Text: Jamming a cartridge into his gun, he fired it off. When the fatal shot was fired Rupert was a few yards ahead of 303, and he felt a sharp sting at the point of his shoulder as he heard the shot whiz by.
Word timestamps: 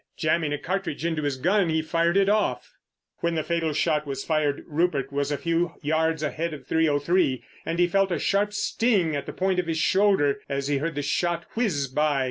Jamming 0.17 0.51
a 0.51 0.57
cartridge 0.57 1.05
into 1.05 1.21
his 1.21 1.37
gun, 1.37 1.69
he 1.69 1.83
fired 1.83 2.17
it 2.17 2.27
off. 2.27 2.73
When 3.19 3.35
the 3.35 3.43
fatal 3.43 3.71
shot 3.71 4.07
was 4.07 4.23
fired 4.25 4.63
Rupert 4.65 5.13
was 5.13 5.31
a 5.31 5.37
few 5.37 5.75
yards 5.83 6.23
ahead 6.23 6.55
of 6.55 6.65
303, 6.65 7.43
and 7.67 7.77
he 7.77 7.85
felt 7.85 8.11
a 8.11 8.17
sharp 8.17 8.51
sting 8.51 9.15
at 9.15 9.27
the 9.27 9.31
point 9.31 9.59
of 9.59 9.67
his 9.67 9.77
shoulder 9.77 10.41
as 10.49 10.69
he 10.69 10.79
heard 10.79 10.95
the 10.95 11.03
shot 11.03 11.45
whiz 11.53 11.87
by. 11.87 12.19